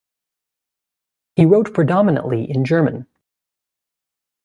[1.35, 3.05] He wrote predominantly in German.